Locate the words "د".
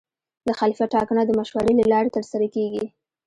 0.47-0.49, 1.25-1.31